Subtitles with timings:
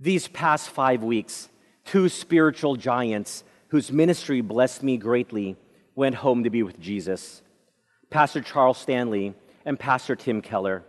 [0.00, 1.48] These past five weeks,
[1.84, 5.56] two spiritual giants whose ministry blessed me greatly
[5.94, 7.42] went home to be with Jesus
[8.10, 9.34] Pastor Charles Stanley
[9.64, 10.84] and Pastor Tim Keller.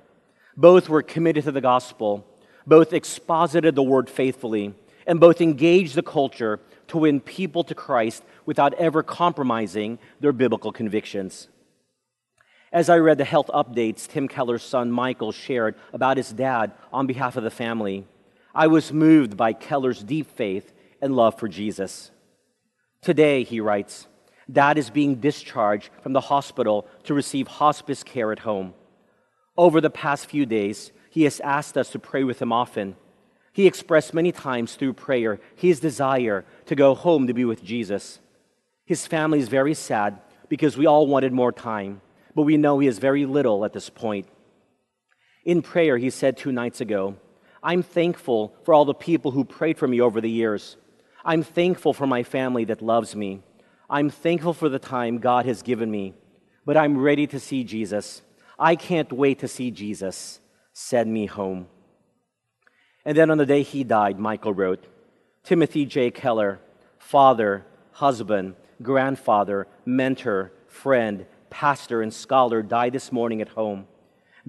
[0.57, 2.26] Both were committed to the gospel,
[2.68, 4.73] both exposited the word faithfully,
[5.08, 10.72] and both engaged the culture to win people to Christ without ever compromising their biblical
[10.72, 11.47] convictions.
[12.72, 17.08] As I read the health updates Tim Keller's son Michael shared about his dad on
[17.08, 18.05] behalf of the family,
[18.55, 22.12] I was moved by Keller's deep faith and love for Jesus.
[23.02, 24.08] Today, he writes,
[24.50, 28.73] Dad is being discharged from the hospital to receive hospice care at home.
[29.58, 32.95] Over the past few days, he has asked us to pray with him often.
[33.52, 38.20] He expressed many times through prayer his desire to go home to be with Jesus.
[38.86, 42.02] His family is very sad because we all wanted more time,
[42.36, 44.28] but we know he has very little at this point.
[45.44, 47.16] In prayer, he said two nights ago,
[47.66, 50.78] I'm thankful for all the people who prayed for me over the years.
[51.26, 53.42] I'm thankful for my family that loves me.
[53.89, 56.14] I'm thankful for the time God has given me,
[56.64, 58.22] but I'm ready to see Jesus.
[58.59, 60.39] I can't wait to see Jesus.
[60.73, 61.66] Send me home.
[63.04, 64.86] And then on the day he died, Michael wrote
[65.44, 66.11] Timothy J.
[66.11, 66.59] Keller,
[67.00, 73.88] father, husband, grandfather, mentor, friend, pastor, and scholar, died this morning at home.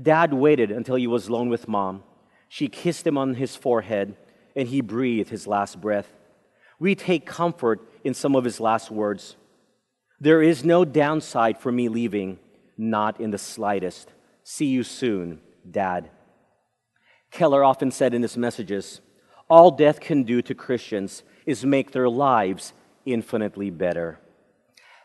[0.00, 2.02] Dad waited until he was alone with mom.
[2.56, 4.16] She kissed him on his forehead,
[4.54, 6.10] and he breathed his last breath.
[6.78, 9.36] We take comfort in some of his last words.
[10.20, 12.38] There is no downside for me leaving,
[12.78, 14.08] not in the slightest.
[14.42, 16.08] See you soon, Dad.
[17.30, 19.02] Keller often said in his messages,
[19.50, 22.72] All death can do to Christians is make their lives
[23.04, 24.18] infinitely better.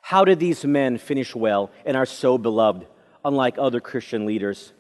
[0.02, 2.88] How did these men finish well and are so beloved,
[3.26, 4.72] unlike other Christian leaders?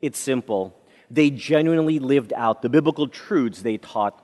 [0.00, 0.78] It's simple.
[1.12, 4.18] They genuinely lived out the biblical truths they taught.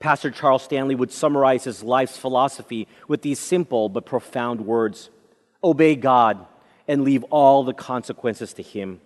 [0.00, 5.10] Pastor Charles Stanley would summarize his life's philosophy with these simple but profound words
[5.62, 6.44] Obey God
[6.88, 9.00] and leave all the consequences to Him.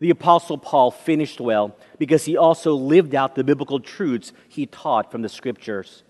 [0.00, 5.10] The Apostle Paul finished well because he also lived out the biblical truths he taught
[5.10, 6.02] from the Scriptures.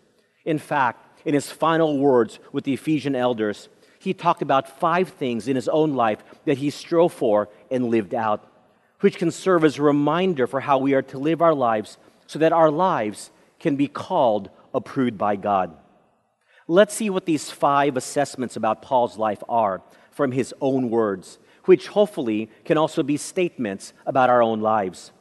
[0.44, 5.48] In fact, in his final words with the Ephesian elders, he talked about five things
[5.48, 8.50] in his own life that he strove for and lived out,
[9.04, 12.38] which can serve as a reminder for how we are to live our lives so
[12.38, 15.76] that our lives can be called approved by God.
[16.68, 21.88] Let's see what these five assessments about Paul's life are from his own words, which
[21.88, 25.12] hopefully can also be statements about our own lives.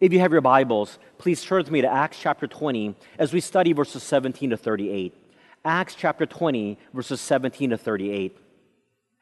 [0.00, 3.40] If you have your Bibles, please turn with me to Acts chapter 20 as we
[3.40, 5.14] study verses 17 to 38.
[5.64, 8.36] Acts chapter 20, verses 17 to 38.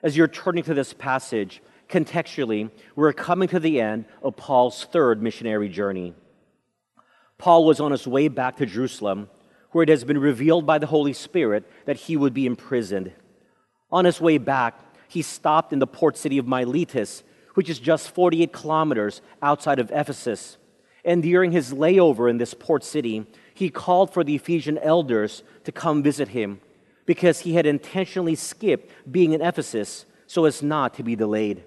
[0.02, 5.22] As you're turning to this passage, contextually, we're coming to the end of Paul's third
[5.22, 6.14] missionary journey.
[7.38, 9.30] Paul was on his way back to Jerusalem,
[9.70, 13.12] where it has been revealed by the Holy Spirit that he would be imprisoned.
[13.90, 14.78] On his way back,
[15.08, 17.22] he stopped in the port city of Miletus,
[17.54, 20.58] which is just 48 kilometers outside of Ephesus.
[21.04, 25.72] And during his layover in this port city, he called for the Ephesian elders to
[25.72, 26.60] come visit him
[27.06, 31.64] because he had intentionally skipped being in Ephesus so as not to be delayed.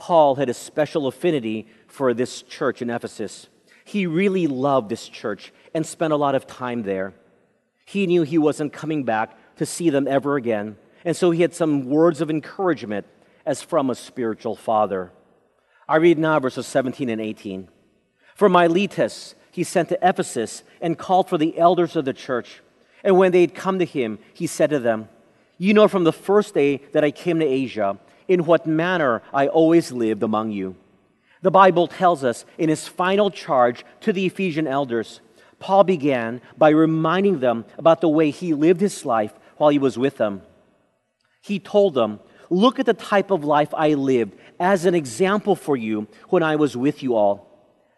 [0.00, 3.48] Paul had a special affinity for this church in Ephesus.
[3.84, 7.12] He really loved this church and spent a lot of time there.
[7.84, 11.54] He knew he wasn't coming back to see them ever again, and so he had
[11.54, 13.06] some words of encouragement
[13.44, 15.12] as from a spiritual father.
[15.86, 17.68] I read now verses 17 and 18.
[18.34, 22.62] For Miletus, he sent to Ephesus and called for the elders of the church.
[23.04, 25.10] And when they had come to him, he said to them,
[25.58, 27.98] You know from the first day that I came to Asia,
[28.30, 30.76] in what manner I always lived among you.
[31.42, 35.20] The Bible tells us in his final charge to the Ephesian elders,
[35.58, 39.98] Paul began by reminding them about the way he lived his life while he was
[39.98, 40.42] with them.
[41.42, 42.20] He told them,
[42.50, 46.54] Look at the type of life I lived as an example for you when I
[46.56, 47.48] was with you all.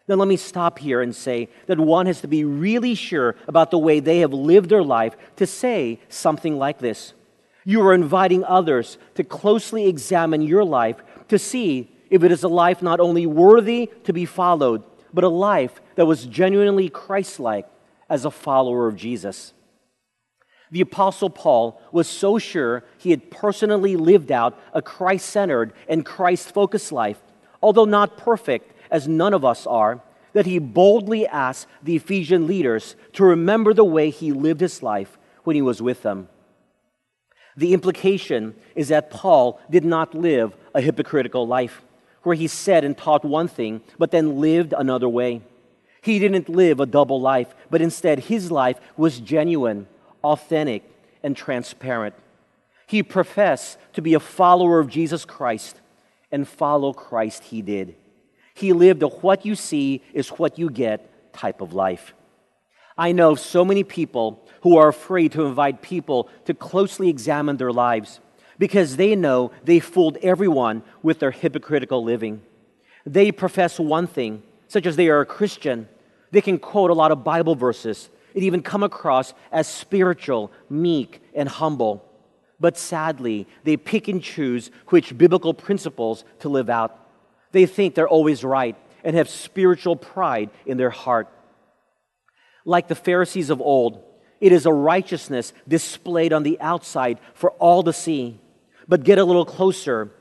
[0.07, 3.69] Then let me stop here and say that one has to be really sure about
[3.69, 7.13] the way they have lived their life to say something like this.
[7.65, 10.97] You are inviting others to closely examine your life
[11.29, 14.83] to see if it is a life not only worthy to be followed,
[15.13, 17.67] but a life that was genuinely Christ like
[18.09, 19.53] as a follower of Jesus.
[20.71, 26.05] The Apostle Paul was so sure he had personally lived out a Christ centered and
[26.05, 27.21] Christ focused life,
[27.61, 30.01] although not perfect, as none of us are,
[30.33, 35.17] that he boldly asked the Ephesian leaders to remember the way he lived his life
[35.43, 36.27] when he was with them.
[37.55, 41.81] The implication is that Paul did not live a hypocritical life,
[42.23, 45.41] where he said and taught one thing, but then lived another way.
[46.01, 49.87] He didn't live a double life, but instead his life was genuine,
[50.23, 50.83] authentic,
[51.21, 52.15] and transparent.
[52.87, 55.79] He professed to be a follower of Jesus Christ,
[56.31, 57.95] and follow Christ he did.
[58.53, 62.13] He lived a what you see is what you get type of life.
[62.97, 67.71] I know so many people who are afraid to invite people to closely examine their
[67.71, 68.19] lives
[68.59, 72.41] because they know they fooled everyone with their hypocritical living.
[73.05, 75.87] They profess one thing, such as they are a Christian,
[76.31, 81.21] they can quote a lot of Bible verses and even come across as spiritual, meek,
[81.35, 82.03] and humble.
[82.59, 86.99] But sadly, they pick and choose which biblical principles to live out.
[87.51, 91.27] They think they're always right and have spiritual pride in their heart.
[92.65, 94.03] Like the Pharisees of old,
[94.39, 98.39] it is a righteousness displayed on the outside for all to see.
[98.87, 100.11] But get a little closer,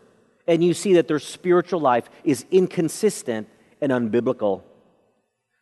[0.46, 3.48] and you see that their spiritual life is inconsistent
[3.80, 4.62] and unbiblical.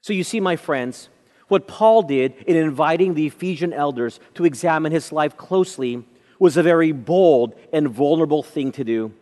[0.03, 1.09] So you see, my friends,
[1.49, 6.05] what Paul did in inviting the Ephesian elders to examine his life closely
[6.39, 9.13] was a very bold and vulnerable thing to do.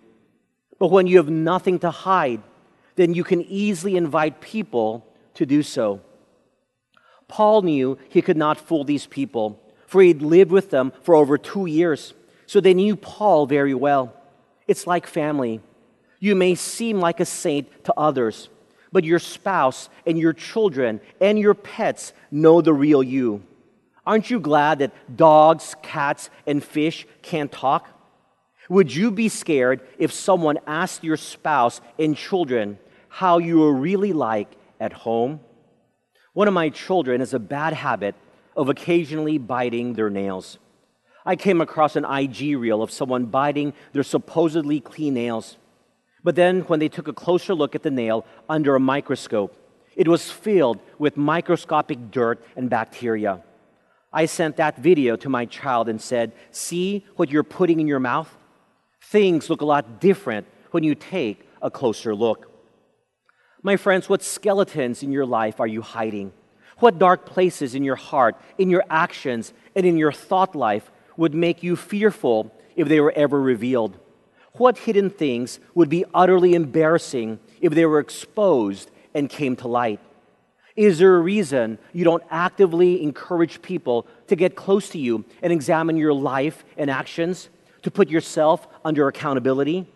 [0.79, 2.43] But when you have nothing to hide,
[2.97, 6.01] then you can easily invite people to do so.
[7.29, 11.39] Paul knew he could not fool these people, for he'd lived with them for over
[11.39, 12.15] two years,
[12.47, 14.15] so they knew Paul very well.
[14.67, 15.61] It's like family.
[16.19, 18.49] You may seem like a saint to others,
[18.91, 23.43] but your spouse and your children and your pets know the real you.
[24.07, 27.89] Aren't you glad that dogs, cats, and fish can't talk?
[28.71, 32.79] Would you be scared if someone asked your spouse and children
[33.09, 35.41] how you were really like at home?
[36.33, 38.15] One of my children has a bad habit
[38.57, 40.59] of occasionally biting their nails.
[41.25, 45.57] I came across an IG reel of someone biting their supposedly clean nails.
[46.25, 49.55] But then, when they took a closer look at the nail under a microscope,
[49.95, 53.43] it was filled with microscopic dirt and bacteria.
[54.13, 58.01] I sent that video to my child and said, See what you're putting in your
[58.01, 58.35] mouth?
[59.01, 62.51] Things look a lot different when you take a closer look.
[63.63, 66.33] My friends, what skeletons in your life are you hiding?
[66.79, 71.35] What dark places in your heart, in your actions, and in your thought life would
[71.35, 73.99] make you fearful if they were ever revealed?
[74.53, 80.01] What hidden things would be utterly embarrassing if they were exposed and came to light?
[80.77, 85.53] Is there a reason you don't actively encourage people to get close to you and
[85.53, 87.49] examine your life and actions,
[87.83, 89.89] to put yourself under accountability?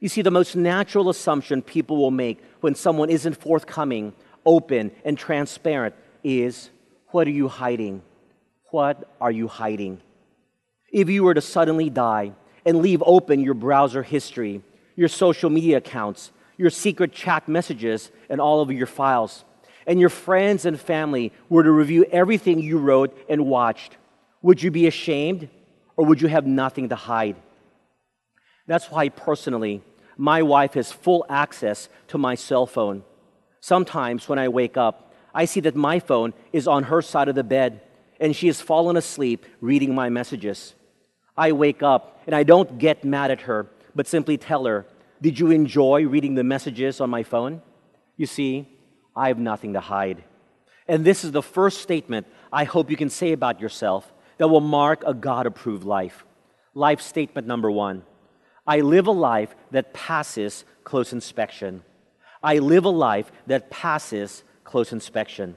[0.00, 4.14] You see, the most natural assumption people will make when someone isn't forthcoming,
[4.44, 5.94] open, and transparent
[6.24, 6.70] is
[7.08, 8.02] what are you hiding?
[8.70, 10.00] What are you hiding?
[10.90, 12.32] If you were to suddenly die,
[12.64, 14.62] and leave open your browser history,
[14.96, 19.44] your social media accounts, your secret chat messages, and all of your files.
[19.86, 23.96] And your friends and family were to review everything you wrote and watched.
[24.42, 25.48] Would you be ashamed
[25.96, 27.36] or would you have nothing to hide?
[28.66, 29.82] That's why, personally,
[30.20, 33.02] my wife has full access to my cell phone.
[33.60, 37.34] Sometimes when I wake up, I see that my phone is on her side of
[37.34, 37.80] the bed
[38.20, 40.74] and she has fallen asleep reading my messages.
[41.38, 44.84] I wake up and I don't get mad at her, but simply tell her,
[45.22, 47.62] Did you enjoy reading the messages on my phone?
[48.18, 48.68] You see,
[49.16, 50.22] I have nothing to hide.
[50.86, 54.60] And this is the first statement I hope you can say about yourself that will
[54.60, 56.26] mark a God approved life.
[56.74, 58.02] Life statement number one
[58.70, 61.82] I live a life that passes close inspection.
[62.40, 65.56] I live a life that passes close inspection.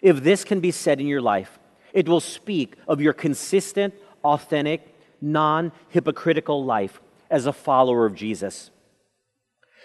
[0.00, 1.58] If this can be said in your life,
[1.92, 3.92] it will speak of your consistent,
[4.24, 8.70] authentic, non hypocritical life as a follower of Jesus.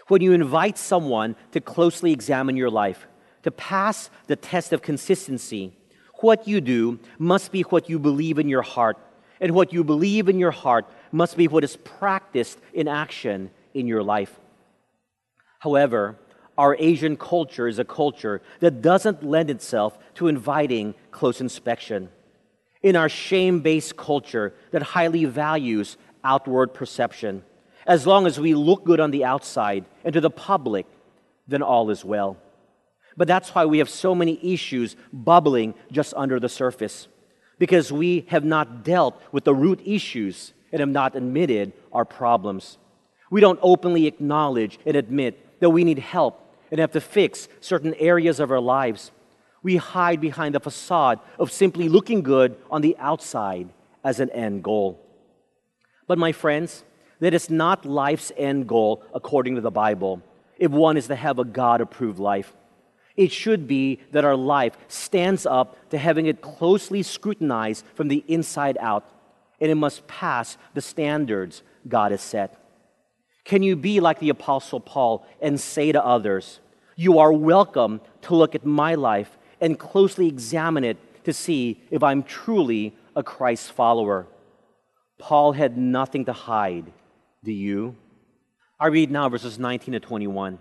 [0.07, 3.07] When you invite someone to closely examine your life,
[3.43, 5.73] to pass the test of consistency,
[6.21, 8.97] what you do must be what you believe in your heart,
[9.41, 13.87] and what you believe in your heart must be what is practiced in action in
[13.87, 14.39] your life.
[15.59, 16.17] However,
[16.57, 22.09] our Asian culture is a culture that doesn't lend itself to inviting close inspection
[22.81, 27.43] in our shame based culture that highly values outward perception.
[27.87, 30.85] As long as we look good on the outside and to the public,
[31.47, 32.37] then all is well.
[33.15, 37.07] But that's why we have so many issues bubbling just under the surface,
[37.59, 42.77] because we have not dealt with the root issues and have not admitted our problems.
[43.31, 47.93] We don't openly acknowledge and admit that we need help and have to fix certain
[47.93, 49.11] areas of our lives
[49.63, 53.69] we hide behind the facade of simply looking good on the outside
[54.03, 54.99] as an end goal.
[56.05, 56.83] But, my friends,
[57.21, 60.21] that is not life's end goal according to the Bible
[60.59, 62.53] if one is to have a God approved life.
[63.15, 68.23] It should be that our life stands up to having it closely scrutinized from the
[68.27, 69.05] inside out,
[69.63, 72.59] and it must pass the standards God has set.
[73.45, 76.59] Can you be like the Apostle Paul and say to others,
[76.97, 82.03] You are welcome to look at my life and closely examine it to see if
[82.03, 84.27] I'm truly a Christ follower?
[85.17, 86.91] Paul had nothing to hide.
[87.41, 87.95] Do you?
[88.77, 90.59] I read now verses 19 to 21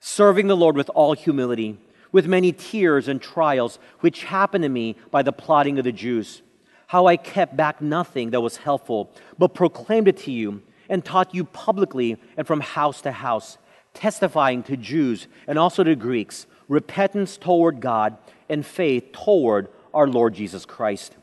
[0.00, 1.78] serving the Lord with all humility,
[2.10, 6.42] with many tears and trials, which happened to me by the plotting of the Jews.
[6.86, 11.34] How I kept back nothing that was helpful, but proclaimed it to you and taught
[11.34, 13.58] you publicly and from house to house,
[13.94, 18.16] testifying to Jews and also to Greeks repentance toward God
[18.48, 21.14] and faith toward our Lord Jesus Christ.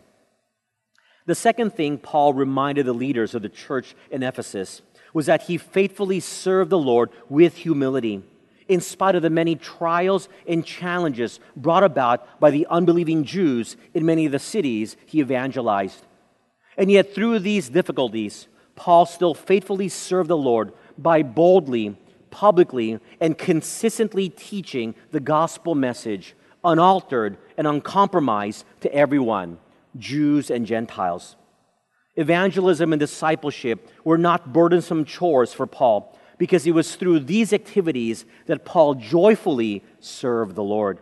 [1.25, 4.81] The second thing Paul reminded the leaders of the church in Ephesus
[5.13, 8.23] was that he faithfully served the Lord with humility
[8.71, 14.05] in spite of the many trials and challenges brought about by the unbelieving Jews in
[14.05, 16.05] many of the cities he evangelized.
[16.77, 18.47] And yet, through these difficulties,
[18.77, 21.97] Paul still faithfully served the Lord by boldly,
[22.29, 29.59] publicly, and consistently teaching the gospel message, unaltered and uncompromised to everyone,
[29.97, 31.35] Jews and Gentiles.
[32.15, 38.25] Evangelism and discipleship were not burdensome chores for Paul, because it was through these activities
[38.47, 40.97] that Paul joyfully served the Lord.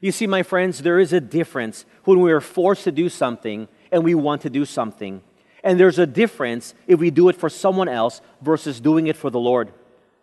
[0.00, 3.66] You see, my friends, there is a difference when we are forced to do something
[3.90, 5.20] and we want to do something.
[5.64, 9.30] And there's a difference if we do it for someone else versus doing it for
[9.30, 9.72] the Lord.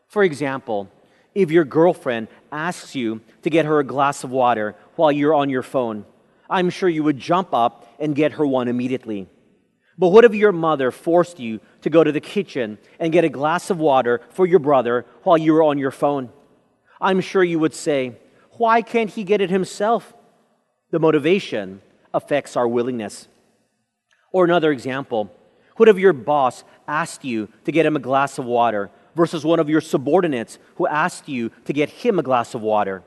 [0.07, 0.89] For example,
[1.35, 5.49] if your girlfriend asks you to get her a glass of water while you're on
[5.49, 6.05] your phone,
[6.49, 9.27] I'm sure you would jump up and get her one immediately.
[9.99, 13.29] But what if your mother forced you to go to the kitchen and get a
[13.29, 16.29] glass of water for your brother while you were on your phone?
[17.01, 18.15] I'm sure you would say,
[18.51, 20.13] Why can't he get it himself?
[20.91, 21.81] The motivation
[22.13, 23.27] affects our willingness.
[24.31, 25.31] Or another example
[25.75, 29.59] what if your boss asked you to get him a glass of water versus one
[29.59, 33.03] of your subordinates who asked you to get him a glass of water?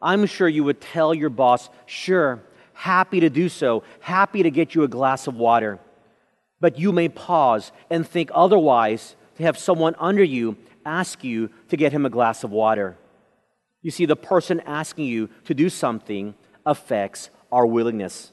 [0.00, 2.40] I'm sure you would tell your boss, Sure,
[2.72, 5.80] happy to do so, happy to get you a glass of water.
[6.60, 11.76] But you may pause and think otherwise to have someone under you ask you to
[11.76, 12.96] get him a glass of water.
[13.82, 16.34] You see, the person asking you to do something
[16.66, 18.32] affects our willingness.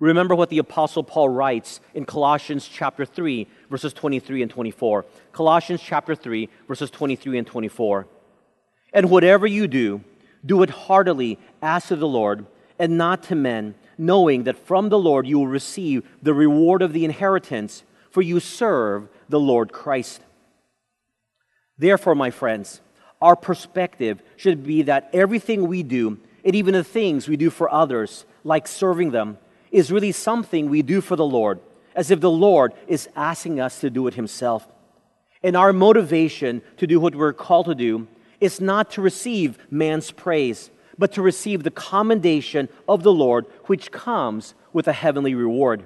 [0.00, 5.04] Remember what the Apostle Paul writes in Colossians chapter 3, verses 23 and 24.
[5.32, 8.06] Colossians chapter 3, verses 23 and 24.
[8.92, 10.02] And whatever you do,
[10.44, 12.46] do it heartily as to the Lord
[12.78, 16.92] and not to men knowing that from the Lord you will receive the reward of
[16.92, 20.22] the inheritance, for you serve the Lord Christ.
[21.78, 22.80] Therefore, my friends,
[23.20, 27.70] our perspective should be that everything we do, and even the things we do for
[27.70, 29.38] others, like serving them,
[29.70, 31.60] is really something we do for the Lord,
[31.94, 34.66] as if the Lord is asking us to do it Himself.
[35.42, 38.08] And our motivation to do what we're called to do
[38.40, 43.90] is not to receive man's praise, but to receive the commendation of the Lord, which
[43.90, 45.82] comes with a heavenly reward.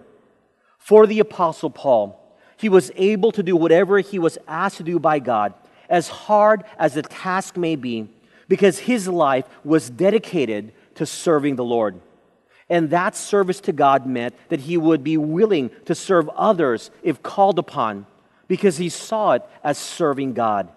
[0.76, 2.20] For the Apostle Paul,
[2.56, 5.54] he was able to do whatever he was asked to do by God,
[5.88, 8.08] as hard as the task may be,
[8.48, 12.00] because his life was dedicated to serving the Lord.
[12.68, 17.22] And that service to God meant that he would be willing to serve others if
[17.22, 18.06] called upon,
[18.48, 20.70] because he saw it as serving God.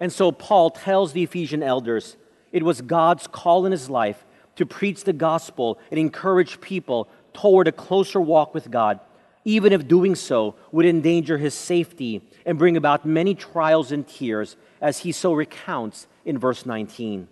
[0.00, 2.16] And so Paul tells the Ephesian elders
[2.52, 4.24] it was God's call in his life
[4.56, 9.00] to preach the gospel and encourage people toward a closer walk with God,
[9.44, 14.56] even if doing so would endanger his safety and bring about many trials and tears,
[14.80, 17.28] as he so recounts in verse 19.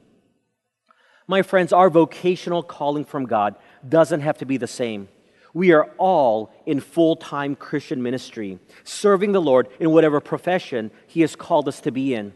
[1.27, 3.57] My friends, our vocational calling from God
[3.87, 5.09] doesn't have to be the same.
[5.53, 11.21] We are all in full time Christian ministry, serving the Lord in whatever profession He
[11.23, 12.33] has called us to be in.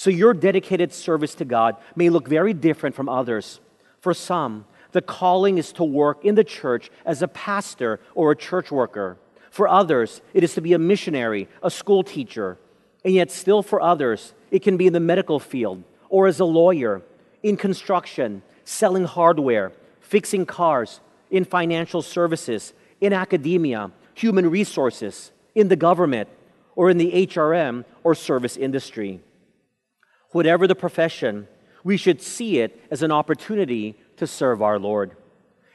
[0.00, 3.60] So your dedicated service to God may look very different from others.
[4.00, 8.34] For some, the calling is to work in the church as a pastor or a
[8.34, 9.18] church worker.
[9.50, 12.56] For others, it is to be a missionary, a school teacher.
[13.04, 16.46] And yet, still for others, it can be in the medical field or as a
[16.46, 17.02] lawyer,
[17.42, 25.76] in construction, selling hardware, fixing cars, in financial services, in academia, human resources, in the
[25.76, 26.30] government,
[26.74, 29.20] or in the HRM or service industry
[30.32, 31.48] whatever the profession,
[31.84, 35.16] we should see it as an opportunity to serve our Lord.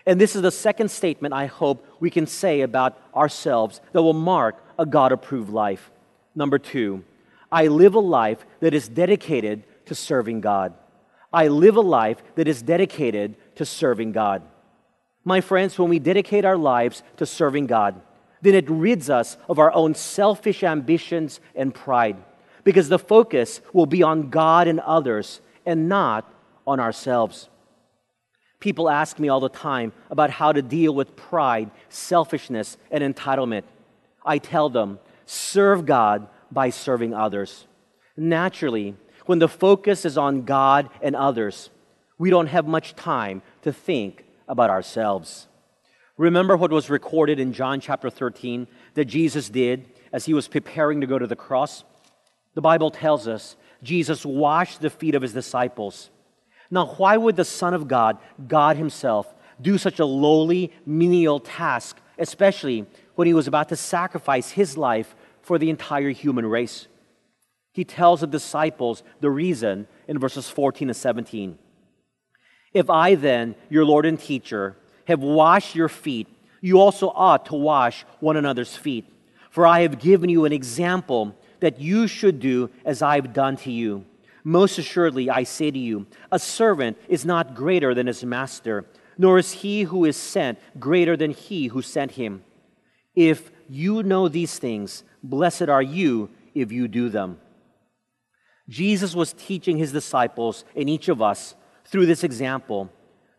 [0.05, 4.13] And this is the second statement I hope we can say about ourselves that will
[4.13, 5.89] mark a God approved life.
[6.35, 7.03] Number two,
[7.51, 10.73] I live a life that is dedicated to serving God.
[11.33, 14.43] I live a life that is dedicated to serving God.
[15.23, 17.99] My friends, when we dedicate our lives to serving God,
[18.41, 22.17] then it rids us of our own selfish ambitions and pride
[22.65, 26.29] because the focus will be on God and others and not
[26.67, 27.47] on ourselves.
[28.59, 33.63] People ask me all the time about how to deal with pride, selfishness, and entitlement.
[34.25, 37.67] I tell them, serve God by serving others.
[38.17, 38.95] Naturally,
[39.27, 41.69] when the focus is on God and others,
[42.17, 45.47] we don't have much time to think about ourselves.
[46.17, 51.01] Remember what was recorded in John chapter 13 that Jesus did as he was preparing
[51.01, 51.83] to go to the cross?
[52.55, 56.09] The Bible tells us Jesus washed the feet of his disciples.
[56.71, 61.97] Now, why would the Son of God, God Himself, do such a lowly, menial task,
[62.17, 62.85] especially
[63.15, 66.87] when He was about to sacrifice His life for the entire human race?
[67.71, 71.59] He tells the disciples the reason in verses 14 and 17.
[72.73, 74.75] If I then, your Lord and teacher,
[75.07, 76.27] have washed your feet,
[76.61, 79.05] you also ought to wash one another's feet.
[79.51, 83.57] For I have given you an example that you should do as I have done
[83.57, 84.05] to you.
[84.43, 88.85] Most assuredly, I say to you, a servant is not greater than his master,
[89.17, 92.43] nor is he who is sent greater than he who sent him.
[93.15, 97.39] If you know these things, blessed are you if you do them.
[98.69, 102.91] Jesus was teaching his disciples and each of us through this example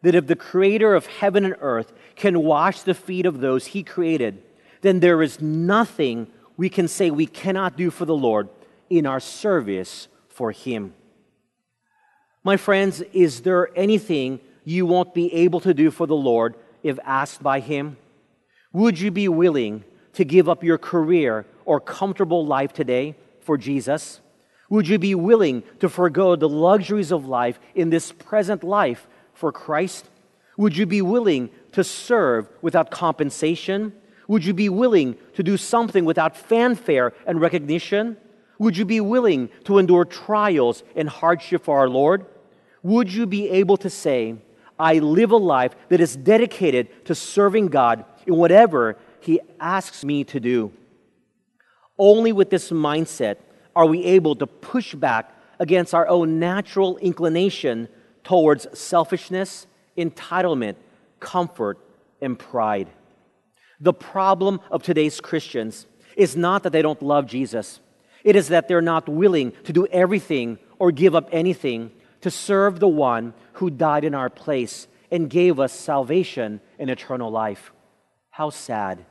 [0.03, 3.83] that if the creator of heaven and earth can wash the feet of those he
[3.83, 4.43] created,
[4.83, 8.49] then there is nothing we can say we cannot do for the Lord
[8.89, 10.95] in our service for him.
[12.45, 16.99] My friends, is there anything you won't be able to do for the Lord if
[17.05, 17.97] asked by him?
[18.73, 24.21] Would you be willing to give up your career or comfortable life today for Jesus?
[24.69, 29.53] Would you be willing to forego the luxuries of life in this present life for
[29.53, 30.09] Christ?
[30.57, 33.93] Would you be willing to serve without compensation?
[34.29, 38.17] Would you be willing to do something without fanfare and recognition?
[38.59, 42.27] Would you be willing to endure trials and hardship for our Lord?
[42.83, 44.37] Would you be able to say,
[44.79, 50.25] I live a life that is dedicated to serving God in whatever He asks me
[50.25, 50.73] to do?
[51.99, 53.37] Only with this mindset
[53.75, 57.89] are we able to push back against our own natural inclination
[58.25, 60.77] towards selfishness, entitlement,
[61.21, 61.79] comfort,
[62.21, 62.89] and pride.
[63.81, 65.87] The problem of today's Christians
[66.17, 67.81] is not that they don't love Jesus,
[68.25, 72.81] it is that they're not willing to do everything or give up anything to serve
[72.81, 77.73] the one who died in our place and gave us salvation and eternal life.
[78.31, 79.05] How sad.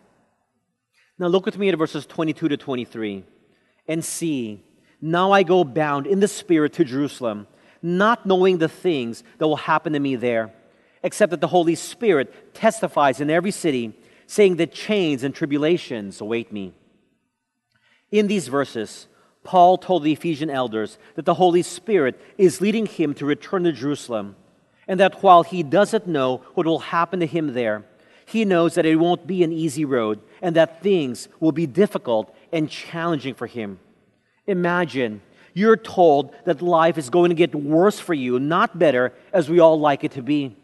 [1.17, 3.23] Now look with me at verses 22 to 23
[3.87, 4.63] and see,
[5.01, 7.47] now I go bound in the Spirit to Jerusalem,
[7.81, 10.53] not knowing the things that will happen to me there,
[11.03, 13.93] except that the Holy Spirit testifies in every city,
[14.27, 16.73] saying that chains and tribulations await me.
[18.11, 19.07] In these verses,
[19.43, 23.71] Paul told the Ephesian elders that the Holy Spirit is leading him to return to
[23.71, 24.35] Jerusalem,
[24.87, 27.85] and that while he doesn't know what will happen to him there,
[28.25, 32.35] he knows that it won't be an easy road and that things will be difficult
[32.51, 33.79] and challenging for him.
[34.47, 35.21] Imagine
[35.53, 39.59] you're told that life is going to get worse for you, not better, as we
[39.59, 40.55] all like it to be.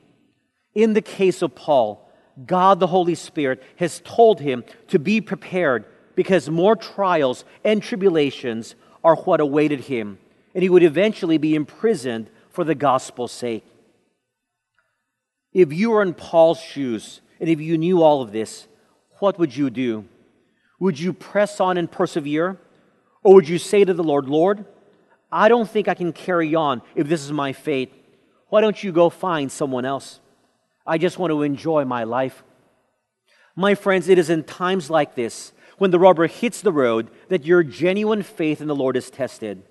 [0.73, 2.00] In the case of Paul,
[2.45, 8.75] God the Holy Spirit has told him to be prepared because more trials and tribulations
[9.03, 10.19] are what awaited him,
[10.53, 13.65] and he would eventually be imprisoned for the gospel's sake.
[15.53, 18.67] If you were in Paul's shoes, and if you knew all of this,
[19.19, 20.05] what would you do?
[20.79, 22.57] Would you press on and persevere?
[23.23, 24.65] Or would you say to the Lord, Lord,
[25.31, 27.93] I don't think I can carry on if this is my fate.
[28.49, 30.20] Why don't you go find someone else?
[30.91, 32.43] I just want to enjoy my life.
[33.55, 37.45] My friends, it is in times like this when the rubber hits the road that
[37.45, 39.63] your genuine faith in the Lord is tested?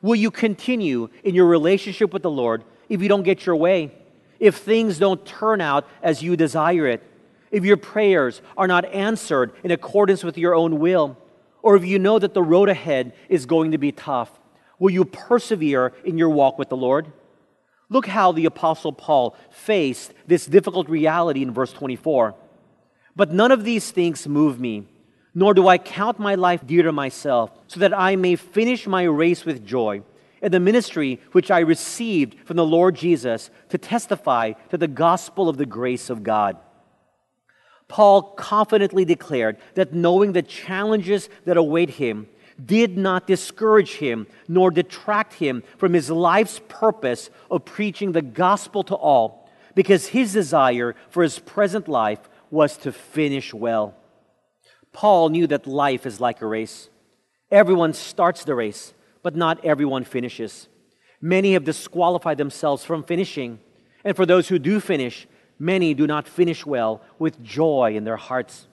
[0.00, 3.90] Will you continue in your relationship with the Lord if you don't get your way?
[4.38, 7.02] If things don't turn out as you desire it?
[7.50, 11.18] If your prayers are not answered in accordance with your own will?
[11.62, 14.30] Or if you know that the road ahead is going to be tough?
[14.78, 17.12] Will you persevere in your walk with the Lord?
[17.90, 22.34] Look how the Apostle Paul faced this difficult reality in verse 24.
[23.14, 24.86] But none of these things move me
[25.34, 29.04] nor do I count my life dear to myself, so that I may finish my
[29.04, 30.02] race with joy
[30.42, 35.48] and the ministry which I received from the Lord Jesus to testify to the gospel
[35.48, 36.56] of the grace of God.
[37.88, 42.28] Paul confidently declared that knowing the challenges that await him,
[42.66, 48.82] did not discourage him nor detract him from his life's purpose of preaching the gospel
[48.84, 53.94] to all, because his desire for his present life was to finish well.
[54.92, 56.88] Paul knew that life is like a race.
[57.50, 58.92] Everyone starts the race,
[59.22, 60.68] but not everyone finishes.
[61.20, 63.60] Many have disqualified themselves from finishing.
[64.04, 65.26] And for those who do finish,
[65.58, 68.66] many do not finish well with joy in their hearts.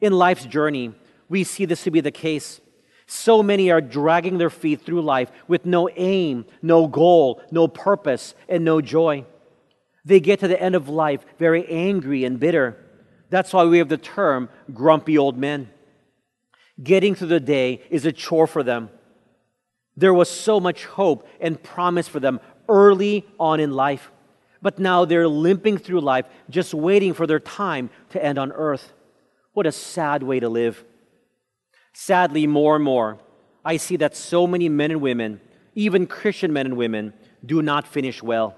[0.00, 0.92] In life's journey,
[1.28, 2.60] we see this to be the case.
[3.12, 8.36] So many are dragging their feet through life with no aim, no goal, no purpose,
[8.48, 9.24] and no joy.
[10.04, 12.76] They get to the end of life very angry and bitter.
[13.28, 15.70] That's why we have the term grumpy old men.
[16.80, 18.90] Getting through the day is a chore for them.
[19.96, 24.12] There was so much hope and promise for them early on in life,
[24.62, 28.92] but now they're limping through life, just waiting for their time to end on earth.
[29.52, 30.84] What a sad way to live.
[31.92, 33.18] Sadly, more and more,
[33.64, 35.40] I see that so many men and women,
[35.74, 37.12] even Christian men and women,
[37.44, 38.56] do not finish well.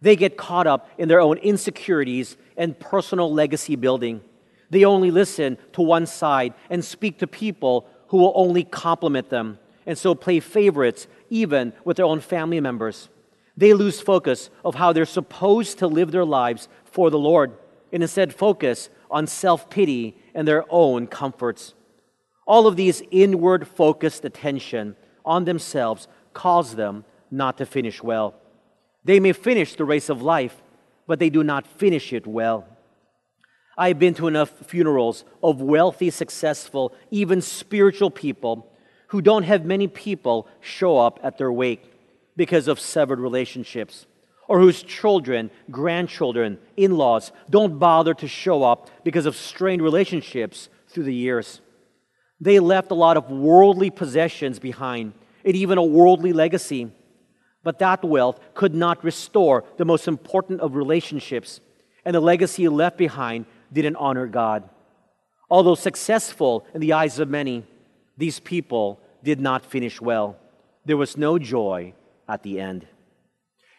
[0.00, 4.22] They get caught up in their own insecurities and personal legacy building.
[4.70, 9.58] They only listen to one side and speak to people who will only compliment them,
[9.86, 13.08] and so play favorites even with their own family members.
[13.56, 17.52] They lose focus of how they're supposed to live their lives for the Lord,
[17.92, 21.74] and instead focus on self pity and their own comforts.
[22.50, 28.34] All of these inward focused attention on themselves cause them not to finish well.
[29.04, 30.60] They may finish the race of life,
[31.06, 32.66] but they do not finish it well.
[33.78, 38.66] I've been to enough funerals of wealthy, successful, even spiritual people
[39.10, 41.84] who don't have many people show up at their wake
[42.36, 44.06] because of severed relationships,
[44.48, 50.68] or whose children, grandchildren, in laws don't bother to show up because of strained relationships
[50.88, 51.60] through the years.
[52.40, 55.12] They left a lot of worldly possessions behind,
[55.44, 56.90] and even a worldly legacy.
[57.62, 61.60] But that wealth could not restore the most important of relationships,
[62.04, 64.68] and the legacy left behind didn't honor God.
[65.50, 67.64] Although successful in the eyes of many,
[68.16, 70.36] these people did not finish well.
[70.86, 71.92] There was no joy
[72.28, 72.86] at the end.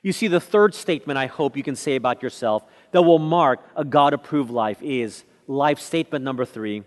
[0.04, 3.60] You see, the third statement I hope you can say about yourself that will mark
[3.76, 6.84] a God approved life is life statement number three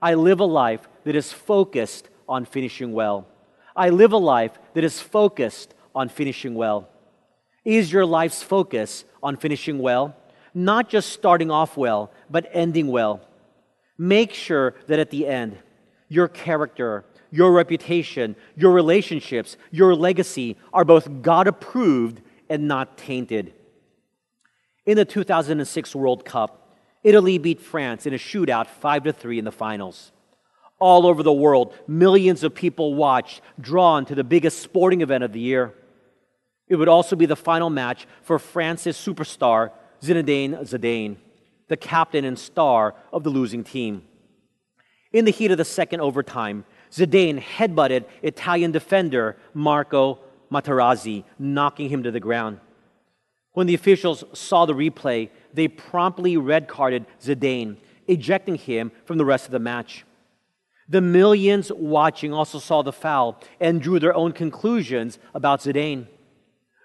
[0.00, 3.26] I live a life that is focused on finishing well.
[3.74, 6.88] I live a life that is focused on finishing well?
[7.64, 10.14] Is your life's focus on finishing well?
[10.54, 13.22] Not just starting off well, but ending well.
[13.98, 15.58] Make sure that at the end,
[16.08, 23.54] your character, your reputation, your relationships, your legacy are both God approved and not tainted.
[24.84, 26.65] In the 2006 World Cup,
[27.06, 30.10] Italy beat France in a shootout 5 to 3 in the finals.
[30.80, 35.32] All over the world, millions of people watched, drawn to the biggest sporting event of
[35.32, 35.72] the year.
[36.66, 39.70] It would also be the final match for France's superstar,
[40.02, 41.16] Zinedine Zidane,
[41.68, 44.02] the captain and star of the losing team.
[45.12, 50.18] In the heat of the second overtime, Zidane headbutted Italian defender Marco
[50.50, 52.58] Materazzi, knocking him to the ground.
[53.52, 59.24] When the officials saw the replay, they promptly red carded Zidane, ejecting him from the
[59.24, 60.04] rest of the match.
[60.88, 66.06] The millions watching also saw the foul and drew their own conclusions about Zidane.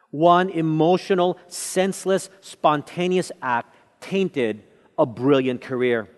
[0.09, 4.63] One emotional, senseless, spontaneous act tainted
[4.97, 6.09] a brilliant career.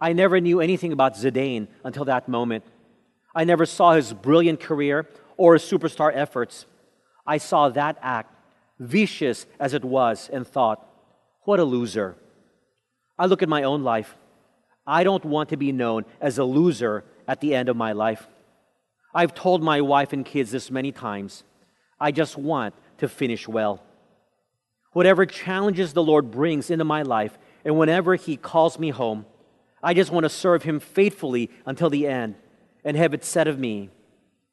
[0.00, 2.64] I never knew anything about Zidane until that moment.
[3.34, 6.66] I never saw his brilliant career or his superstar efforts.
[7.26, 8.34] I saw that act,
[8.78, 10.86] vicious as it was, and thought,
[11.50, 12.14] what a loser.
[13.18, 14.16] I look at my own life.
[14.86, 18.28] I don't want to be known as a loser at the end of my life.
[19.12, 21.42] I've told my wife and kids this many times.
[21.98, 23.82] I just want to finish well.
[24.92, 29.26] Whatever challenges the Lord brings into my life, and whenever He calls me home,
[29.82, 32.36] I just want to serve Him faithfully until the end
[32.84, 33.90] and have it said of me,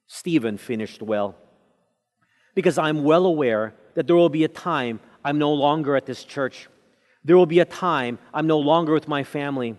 [0.08, 1.36] Stephen finished well.
[2.56, 6.24] Because I'm well aware that there will be a time I'm no longer at this
[6.24, 6.68] church.
[7.28, 9.76] There will be a time I'm no longer with my family.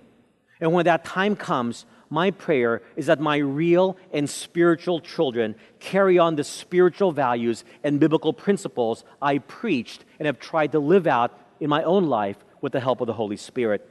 [0.61, 6.19] And when that time comes, my prayer is that my real and spiritual children carry
[6.19, 11.39] on the spiritual values and biblical principles I preached and have tried to live out
[11.59, 13.89] in my own life with the help of the Holy Spirit.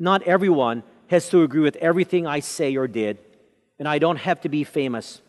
[0.00, 3.18] Not everyone has to agree with everything I say or did,
[3.78, 5.22] and I don't have to be famous.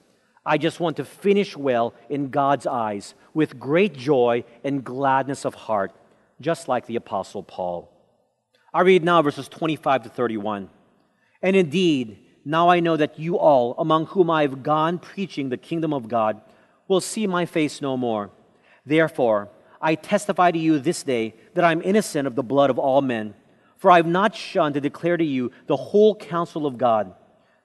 [0.44, 5.54] I just want to finish well in God's eyes with great joy and gladness of
[5.54, 5.94] heart,
[6.42, 7.92] just like the Apostle Paul.
[8.74, 10.70] I read now verses 25 to 31.
[11.42, 15.58] And indeed, now I know that you all, among whom I have gone preaching the
[15.58, 16.42] kingdom of God,
[16.88, 18.32] will see my face no more.
[18.86, 19.50] Therefore,
[19.82, 23.02] I testify to you this day that I am innocent of the blood of all
[23.02, 23.34] men,
[23.78, 27.14] for I have not shunned to declare to you the whole counsel of God.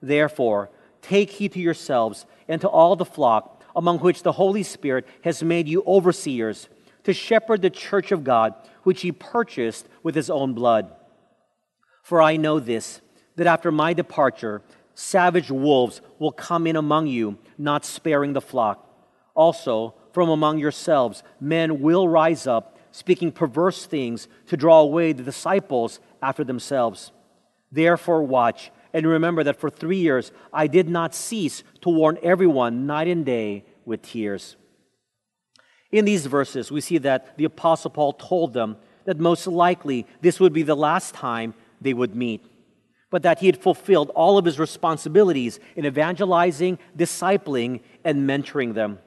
[0.01, 0.71] Therefore,
[1.03, 5.43] take heed to yourselves and to all the flock among which the Holy Spirit has
[5.43, 6.69] made you overseers,
[7.05, 10.93] to shepherd the church of God, which he purchased with his own blood.
[12.03, 13.01] For I know this,
[13.37, 14.63] that after my departure,
[14.95, 18.91] savage wolves will come in among you, not sparing the flock.
[19.35, 25.23] Also, from among yourselves, men will rise up, speaking perverse things to draw away the
[25.23, 27.11] disciples after themselves.
[27.73, 32.87] Therefore, watch and remember that for three years I did not cease to warn everyone
[32.87, 34.57] night and day with tears.
[35.95, 40.41] In these verses, we see that the Apostle Paul told them that most likely this
[40.41, 42.45] would be the last time they would meet,
[43.11, 48.99] but that he had fulfilled all of his responsibilities in evangelizing, discipling, and mentoring them.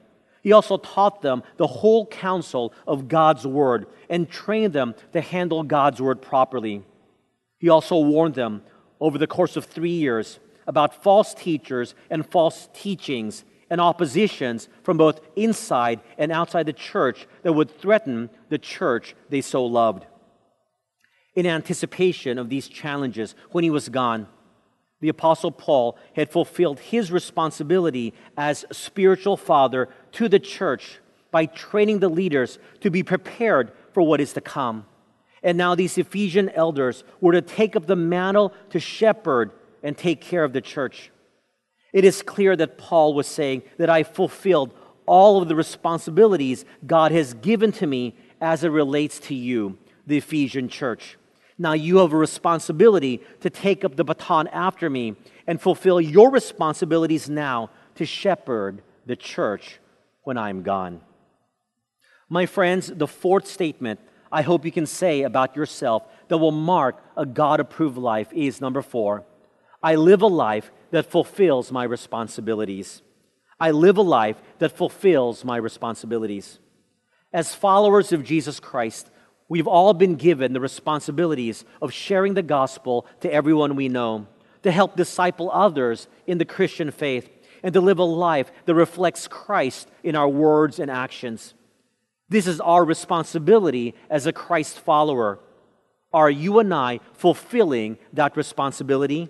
[0.42, 5.62] He also taught them the whole counsel of God's word and trained them to handle
[5.64, 6.82] God's word properly.
[7.58, 8.62] He also warned them
[8.98, 14.96] over the course of three years about false teachers and false teachings and oppositions from
[14.96, 20.06] both inside and outside the church that would threaten the church they so loved.
[21.34, 24.26] In anticipation of these challenges, when he was gone,
[25.00, 30.98] the Apostle Paul had fulfilled his responsibility as spiritual father to the church
[31.30, 34.86] by training the leaders to be prepared for what is to come.
[35.42, 39.52] And now these Ephesian elders were to take up the mantle to shepherd
[39.82, 41.12] and take care of the church.
[41.92, 44.72] It is clear that Paul was saying that I fulfilled
[45.06, 50.18] all of the responsibilities God has given to me as it relates to you, the
[50.18, 51.16] Ephesian church.
[51.58, 56.30] Now you have a responsibility to take up the baton after me and fulfill your
[56.30, 59.80] responsibilities now to shepherd the church
[60.22, 61.00] when I'm gone.
[62.28, 63.98] My friends, the fourth statement
[64.30, 68.60] I hope you can say about yourself that will mark a God approved life is
[68.60, 69.24] number four,
[69.82, 73.02] I live a life that fulfills my responsibilities.
[73.60, 76.58] I live a life that fulfills my responsibilities.
[77.32, 79.10] As followers of Jesus Christ,
[79.48, 84.26] we've all been given the responsibilities of sharing the gospel to everyone we know,
[84.62, 87.28] to help disciple others in the Christian faith,
[87.62, 91.54] and to live a life that reflects Christ in our words and actions.
[92.28, 95.40] This is our responsibility as a Christ follower.
[96.12, 99.28] Are you and I fulfilling that responsibility?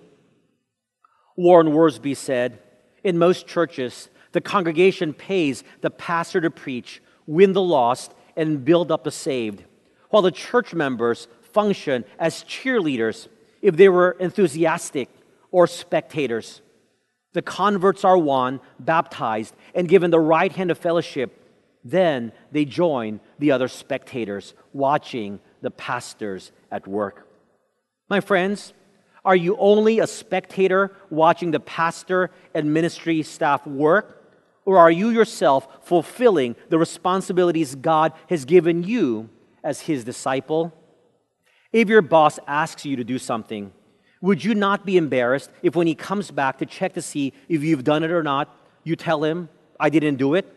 [1.39, 2.59] Warren Wiersbe said
[3.01, 8.91] In most churches, the congregation pays the pastor to preach, win the lost, and build
[8.91, 9.63] up the saved,
[10.09, 13.29] while the church members function as cheerleaders
[13.61, 15.09] if they were enthusiastic
[15.49, 16.61] or spectators.
[17.31, 21.39] The converts are won, baptized, and given the right hand of fellowship
[21.81, 27.25] then they join the other spectators watching the pastors at work.
[28.09, 28.73] My friends,
[29.25, 34.15] are you only a spectator watching the pastor and ministry staff work?
[34.65, 39.29] Or are you yourself fulfilling the responsibilities God has given you
[39.63, 40.73] as his disciple?
[41.73, 43.71] If your boss asks you to do something,
[44.21, 47.63] would you not be embarrassed if when he comes back to check to see if
[47.63, 50.55] you've done it or not, you tell him, I didn't do it?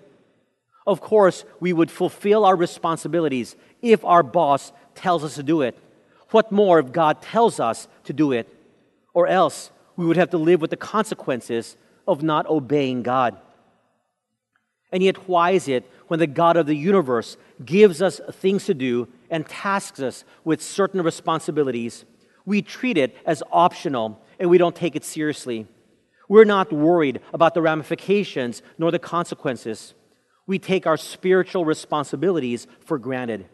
[0.86, 5.78] Of course, we would fulfill our responsibilities if our boss tells us to do it.
[6.32, 8.48] What more if God tells us to do it?
[9.14, 11.76] Or else we would have to live with the consequences
[12.08, 13.38] of not obeying God.
[14.90, 18.74] And yet, why is it when the God of the universe gives us things to
[18.74, 22.04] do and tasks us with certain responsibilities,
[22.44, 25.66] we treat it as optional and we don't take it seriously?
[26.28, 29.94] We're not worried about the ramifications nor the consequences
[30.46, 33.46] we take our spiritual responsibilities for granted.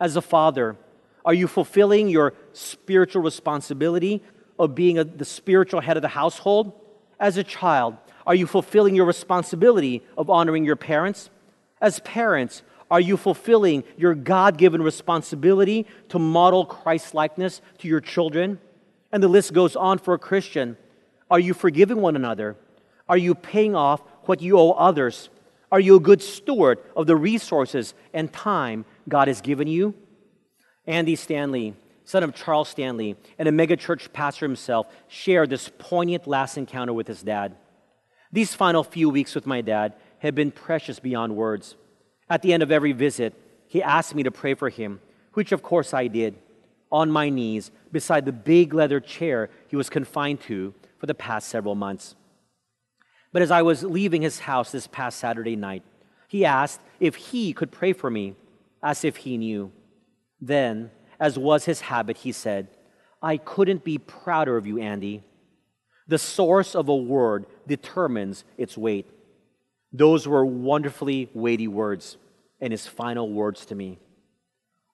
[0.00, 0.76] As a father,
[1.24, 4.22] are you fulfilling your spiritual responsibility
[4.58, 6.72] of being a, the spiritual head of the household?
[7.18, 11.30] As a child, are you fulfilling your responsibility of honoring your parents?
[11.80, 18.00] As parents, are you fulfilling your God given responsibility to model Christ likeness to your
[18.00, 18.58] children?
[19.10, 20.76] And the list goes on for a Christian.
[21.30, 22.56] Are you forgiving one another?
[23.08, 25.30] Are you paying off what you owe others?
[25.72, 29.94] Are you a good steward of the resources and time God has given you?
[30.86, 36.56] Andy Stanley, son of Charles Stanley, and a megachurch pastor himself, shared this poignant last
[36.56, 37.56] encounter with his dad.
[38.32, 41.76] These final few weeks with my dad have been precious beyond words.
[42.28, 43.34] At the end of every visit,
[43.66, 45.00] he asked me to pray for him,
[45.34, 46.34] which of course I did.
[46.94, 51.48] on my knees beside the big leather chair he was confined to for the past
[51.48, 52.14] several months.
[53.32, 55.82] But as I was leaving his house this past Saturday night,
[56.28, 58.36] he asked if he could pray for me,
[58.80, 59.72] as if he knew.
[60.46, 62.68] Then, as was his habit, he said,
[63.22, 65.22] I couldn't be prouder of you, Andy.
[66.06, 69.08] The source of a word determines its weight.
[69.90, 72.18] Those were wonderfully weighty words,
[72.60, 73.98] and his final words to me.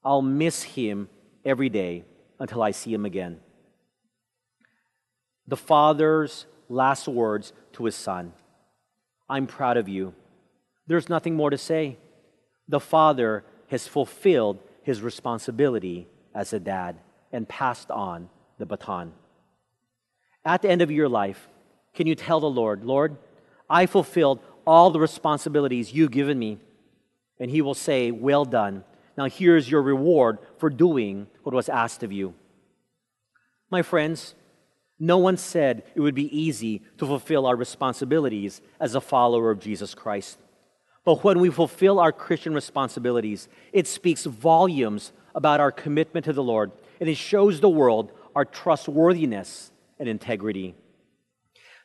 [0.05, 1.09] I'll miss him
[1.45, 2.05] every day
[2.39, 3.41] until I see him again.
[5.49, 8.33] The father's last words to his son
[9.29, 10.15] I'm proud of you.
[10.87, 11.97] There's nothing more to say.
[12.69, 16.97] The father has fulfilled his responsibility as a dad
[17.33, 19.13] and passed on the baton.
[20.45, 21.49] At the end of your life,
[21.95, 23.17] can you tell the Lord, Lord,
[23.69, 26.59] I fulfilled all the responsibilities you've given me?
[27.39, 28.85] And he will say, Well done.
[29.17, 32.35] Now here's your reward for doing what was asked of you.
[33.71, 34.35] My friends,
[34.99, 39.61] no one said it would be easy to fulfill our responsibilities as a follower of
[39.61, 40.39] Jesus Christ.
[41.05, 46.43] But when we fulfill our Christian responsibilities, it speaks volumes about our commitment to the
[46.43, 50.75] Lord, and it shows the world our trustworthiness and integrity.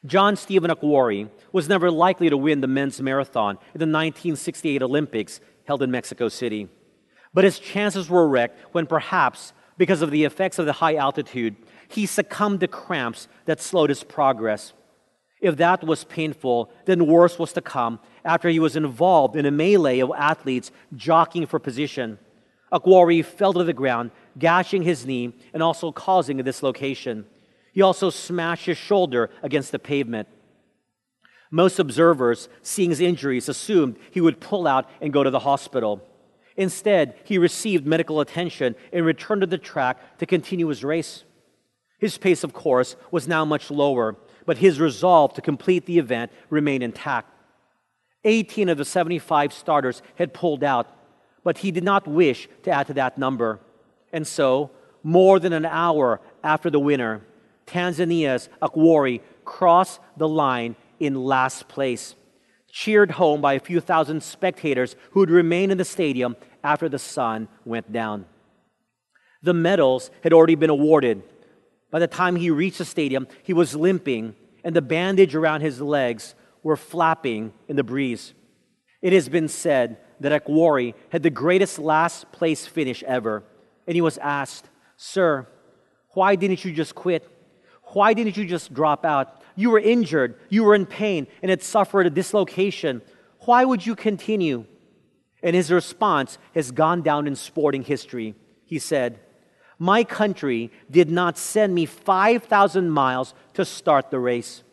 [0.05, 5.39] John Stephen Akhwari was never likely to win the men's marathon in the 1968 Olympics
[5.63, 6.67] held in Mexico City.
[7.33, 11.55] But his chances were wrecked when perhaps, because of the effects of the high altitude,
[11.87, 14.73] he succumbed to cramps that slowed his progress.
[15.41, 19.51] If that was painful, then worse was to come after he was involved in a
[19.51, 22.17] melee of athletes jockeying for position.
[22.71, 27.25] Akhwari fell to the ground, gashing his knee and also causing a dislocation.
[27.73, 30.27] He also smashed his shoulder against the pavement.
[31.51, 36.01] Most observers, seeing his injuries, assumed he would pull out and go to the hospital.
[36.57, 41.23] Instead, he received medical attention and returned to the track to continue his race.
[41.99, 46.31] His pace, of course, was now much lower, but his resolve to complete the event
[46.49, 47.31] remained intact.
[48.23, 50.87] 18 of the 75 starters had pulled out,
[51.43, 53.59] but he did not wish to add to that number.
[54.11, 54.71] And so,
[55.03, 57.21] more than an hour after the winner,
[57.67, 62.15] Tanzania's Akhwari crossed the line in last place,
[62.71, 66.99] cheered home by a few thousand spectators who would remain in the stadium after the
[66.99, 68.25] sun went down.
[69.43, 71.21] The medals had already been awarded
[71.95, 75.79] by the time he reached the stadium, he was limping, and the bandage around his
[75.79, 78.33] legs were flapping in the breeze.
[79.01, 83.43] It has been said that Akhwari had the greatest last place finish ever,
[83.87, 85.47] and he was asked, Sir,
[86.09, 87.25] why didn't you just quit?
[87.93, 89.41] Why didn't you just drop out?
[89.55, 93.03] You were injured, you were in pain, and had suffered a dislocation.
[93.45, 94.65] Why would you continue?
[95.41, 98.35] And his response has gone down in sporting history.
[98.65, 99.21] He said,
[99.77, 104.63] my country did not send me 5,000 miles to start the race.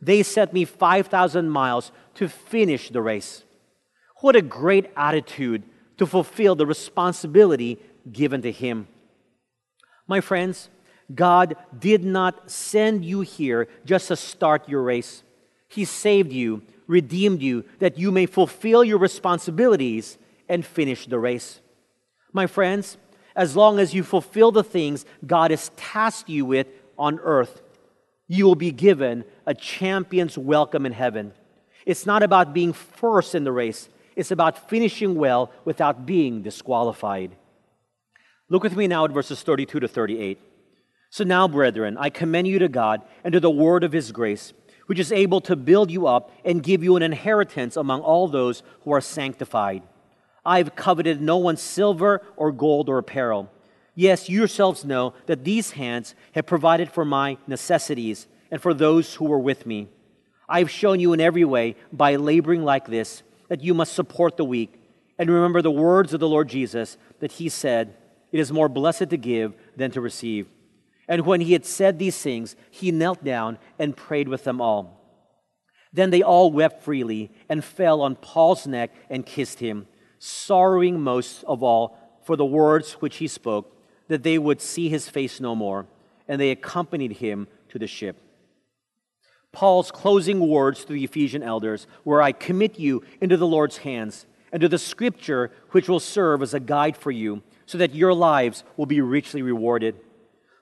[0.00, 3.44] They sent me 5,000 miles to finish the race.
[4.16, 5.62] What a great attitude
[5.98, 7.78] to fulfill the responsibility
[8.10, 8.88] given to him.
[10.06, 10.68] My friends,
[11.14, 15.22] God did not send you here just to start your race.
[15.68, 20.18] He saved you, redeemed you, that you may fulfill your responsibilities
[20.48, 21.60] and finish the race.
[22.32, 22.96] My friends,
[23.34, 26.66] as long as you fulfill the things God has tasked you with
[26.98, 27.62] on earth,
[28.28, 31.32] you will be given a champion's welcome in heaven.
[31.86, 37.36] It's not about being first in the race, it's about finishing well without being disqualified.
[38.48, 40.38] Look with me now at verses 32 to 38.
[41.10, 44.52] So now, brethren, I commend you to God and to the word of his grace,
[44.86, 48.62] which is able to build you up and give you an inheritance among all those
[48.82, 49.82] who are sanctified.
[50.44, 53.50] I've coveted no one's silver or gold or apparel.
[53.94, 59.14] Yes, you yourselves know that these hands have provided for my necessities and for those
[59.14, 59.88] who were with me.
[60.48, 64.44] I've shown you in every way, by laboring like this, that you must support the
[64.44, 64.74] weak.
[65.18, 67.94] And remember the words of the Lord Jesus that he said,
[68.32, 70.48] It is more blessed to give than to receive.
[71.06, 74.96] And when he had said these things, he knelt down and prayed with them all.
[75.92, 79.86] Then they all wept freely and fell on Paul's neck and kissed him
[80.20, 85.08] sorrowing most of all for the words which he spoke, that they would see his
[85.08, 85.86] face no more.
[86.28, 88.20] And they accompanied him to the ship.
[89.50, 94.26] Paul's closing words to the Ephesian elders were I commit you into the Lord's hands
[94.52, 98.12] and to the scripture which will serve as a guide for you, so that your
[98.12, 99.96] lives will be richly rewarded.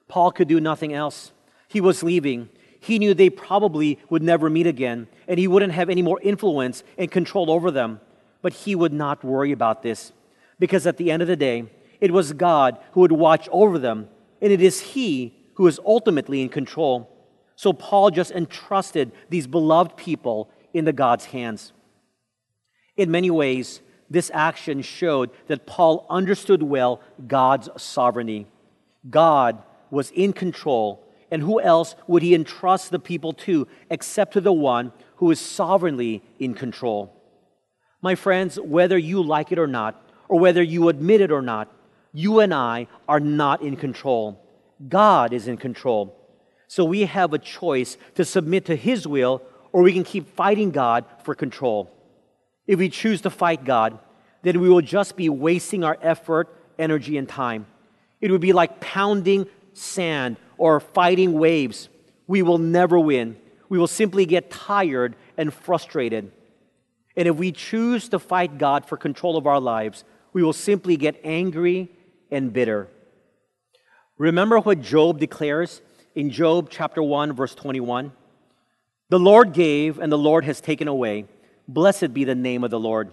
[0.09, 1.33] Paul could do nothing else.
[1.69, 2.49] He was leaving.
[2.81, 6.85] He knew they probably would never meet again, and he wouldn't have any more influence
[6.97, 8.01] and control over them.
[8.43, 10.13] But he would not worry about this
[10.59, 11.65] because at the end of the day,
[12.01, 14.09] it was God who would watch over them
[14.41, 17.11] and it is He who is ultimately in control.
[17.57, 21.73] So Paul just entrusted these beloved people into God's hands.
[22.97, 28.47] In many ways, this action showed that Paul understood well God's sovereignty.
[29.11, 34.41] God was in control, and who else would he entrust the people to except to
[34.41, 37.15] the one who is sovereignly in control?
[38.01, 41.69] My friends, whether you like it or not, or whether you admit it or not,
[42.13, 44.41] you and I are not in control.
[44.89, 46.15] God is in control.
[46.69, 49.43] So we have a choice to submit to His will,
[49.73, 51.91] or we can keep fighting God for control.
[52.67, 53.99] If we choose to fight God,
[54.43, 57.67] then we will just be wasting our effort, energy, and time.
[58.21, 61.89] It would be like pounding sand or fighting waves.
[62.27, 63.37] We will never win.
[63.69, 66.31] We will simply get tired and frustrated.
[67.19, 70.97] And if we choose to fight God for control of our lives, we will simply
[70.97, 71.91] get angry
[72.31, 72.87] and bitter.
[74.19, 75.83] Remember what Job declares
[76.15, 78.13] in Job chapter 1, verse 21?
[79.09, 81.25] The Lord gave, and the Lord has taken away.
[81.67, 83.11] Blessed be the name of the Lord.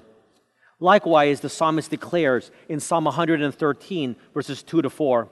[0.79, 5.29] Likewise, the psalmist declares in Psalm 113, verses 2 to 4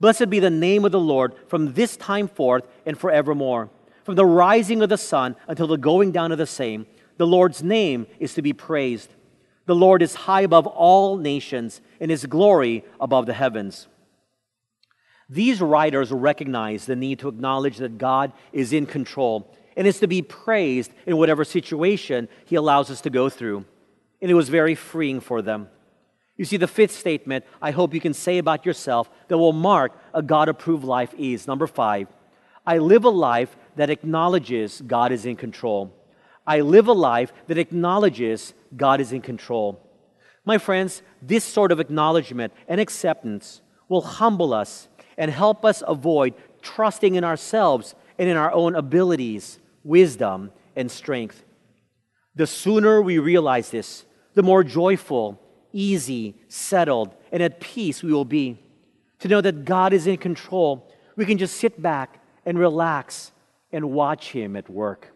[0.00, 3.70] Blessed be the name of the Lord from this time forth and forevermore.
[4.02, 6.86] From the rising of the sun until the going down of the same,
[7.20, 9.10] the Lord's name is to be praised.
[9.66, 13.88] The Lord is high above all nations, and his glory above the heavens.
[15.28, 20.06] These writers recognize the need to acknowledge that God is in control and is to
[20.06, 23.66] be praised in whatever situation he allows us to go through.
[24.22, 25.68] And it was very freeing for them.
[26.38, 29.92] You see, the fifth statement I hope you can say about yourself that will mark
[30.14, 32.08] a God approved life is number five,
[32.64, 35.94] I live a life that acknowledges God is in control.
[36.50, 39.80] I live a life that acknowledges God is in control.
[40.44, 46.34] My friends, this sort of acknowledgement and acceptance will humble us and help us avoid
[46.60, 51.44] trusting in ourselves and in our own abilities, wisdom, and strength.
[52.34, 55.40] The sooner we realize this, the more joyful,
[55.72, 58.58] easy, settled, and at peace we will be.
[59.20, 63.30] To know that God is in control, we can just sit back and relax
[63.70, 65.12] and watch Him at work.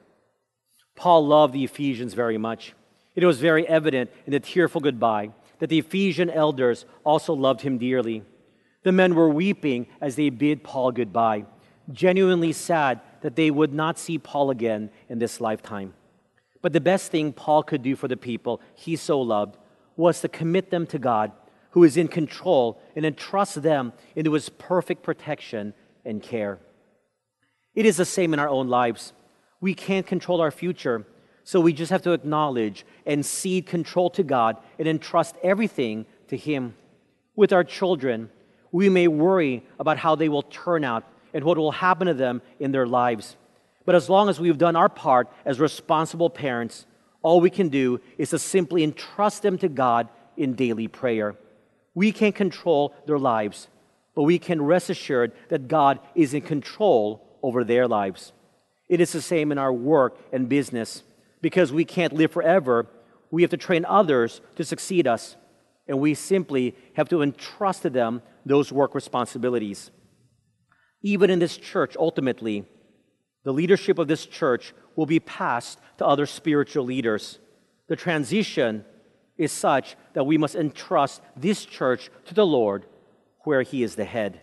[0.96, 2.74] Paul loved the Ephesians very much.
[3.14, 7.78] It was very evident in the tearful goodbye that the Ephesian elders also loved him
[7.78, 8.22] dearly.
[8.82, 11.46] The men were weeping as they bid Paul goodbye,
[11.90, 15.94] genuinely sad that they would not see Paul again in this lifetime.
[16.60, 19.56] But the best thing Paul could do for the people he so loved
[19.96, 21.32] was to commit them to God,
[21.70, 25.74] who is in control, and entrust them into his perfect protection
[26.04, 26.58] and care.
[27.74, 29.12] It is the same in our own lives.
[29.64, 31.06] We can't control our future,
[31.42, 36.36] so we just have to acknowledge and cede control to God and entrust everything to
[36.36, 36.74] Him.
[37.34, 38.28] With our children,
[38.72, 42.42] we may worry about how they will turn out and what will happen to them
[42.60, 43.38] in their lives.
[43.86, 46.84] But as long as we've done our part as responsible parents,
[47.22, 51.36] all we can do is to simply entrust them to God in daily prayer.
[51.94, 53.68] We can't control their lives,
[54.14, 58.34] but we can rest assured that God is in control over their lives.
[58.88, 61.02] It is the same in our work and business.
[61.40, 62.86] Because we can't live forever,
[63.30, 65.36] we have to train others to succeed us.
[65.86, 69.90] And we simply have to entrust to them those work responsibilities.
[71.02, 72.64] Even in this church, ultimately,
[73.44, 77.38] the leadership of this church will be passed to other spiritual leaders.
[77.88, 78.84] The transition
[79.36, 82.86] is such that we must entrust this church to the Lord,
[83.40, 84.40] where He is the head.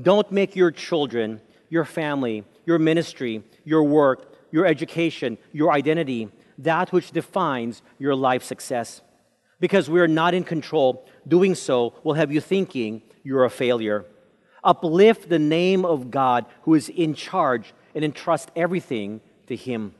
[0.00, 1.40] Don't make your children,
[1.70, 8.42] your family, your ministry, your work, your education, your identity, that which defines your life
[8.42, 9.00] success.
[9.60, 14.04] Because we're not in control, doing so will have you thinking you're a failure.
[14.64, 19.94] Uplift the name of God who is in charge and entrust everything to Him.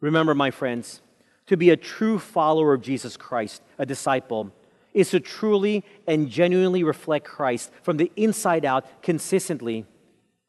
[0.00, 1.00] Remember, my friends,
[1.46, 4.52] to be a true follower of Jesus Christ, a disciple,
[4.92, 9.86] is to truly and genuinely reflect Christ from the inside out consistently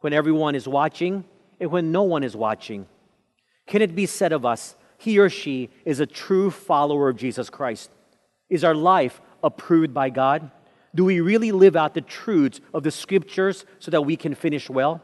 [0.07, 1.25] when everyone is watching
[1.59, 2.87] and when no one is watching?
[3.67, 7.49] Can it be said of us, he or she is a true follower of Jesus
[7.49, 7.91] Christ?
[8.49, 10.49] Is our life approved by God?
[10.95, 14.69] Do we really live out the truths of the scriptures so that we can finish
[14.69, 15.03] well?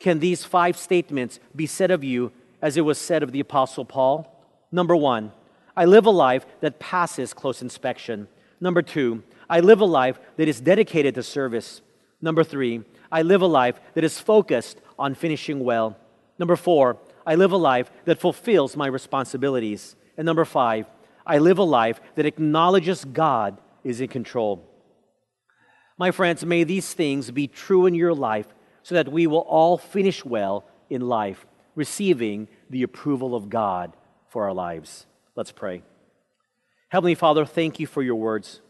[0.00, 3.84] Can these five statements be said of you as it was said of the Apostle
[3.84, 4.44] Paul?
[4.72, 5.30] Number one,
[5.76, 8.26] I live a life that passes close inspection.
[8.60, 11.82] Number two, I live a life that is dedicated to service.
[12.20, 15.96] Number three, I live a life that is focused on finishing well.
[16.38, 19.96] Number four, I live a life that fulfills my responsibilities.
[20.16, 20.86] And number five,
[21.26, 24.64] I live a life that acknowledges God is in control.
[25.98, 28.46] My friends, may these things be true in your life
[28.82, 31.44] so that we will all finish well in life,
[31.74, 33.96] receiving the approval of God
[34.28, 35.06] for our lives.
[35.34, 35.82] Let's pray.
[36.88, 38.60] Heavenly Father, thank you for your words.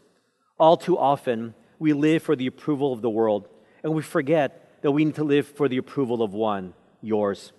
[0.59, 3.47] All too often, we live for the approval of the world,
[3.83, 7.51] and we forget that we need to live for the approval of one, yours.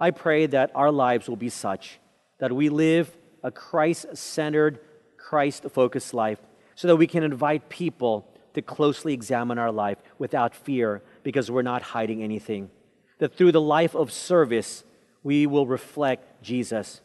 [0.00, 1.98] I pray that our lives will be such
[2.38, 4.78] that we live a Christ centered,
[5.16, 6.38] Christ focused life
[6.74, 11.62] so that we can invite people to closely examine our life without fear because we're
[11.62, 12.70] not hiding anything.
[13.18, 14.84] That through the life of service,
[15.22, 17.00] we will reflect Jesus.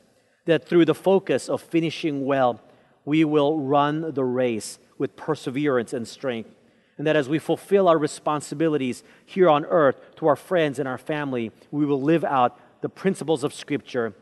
[0.45, 2.61] That through the focus of finishing well,
[3.05, 6.51] we will run the race with perseverance and strength.
[6.97, 10.97] And that as we fulfill our responsibilities here on earth to our friends and our
[10.97, 14.13] family, we will live out the principles of Scripture.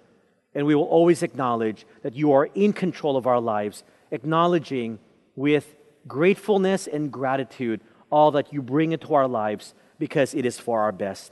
[0.56, 5.00] And we will always acknowledge that you are in control of our lives, acknowledging
[5.36, 5.76] with
[6.08, 10.92] gratefulness and gratitude all that you bring into our lives because it is for our
[10.92, 11.32] best.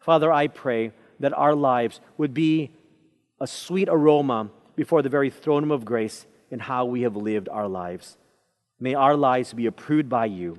[0.00, 2.70] Father, I pray that our lives would be
[3.40, 7.68] a sweet aroma before the very throne of grace in how we have lived our
[7.68, 8.16] lives.
[8.78, 10.58] May our lives be approved by you.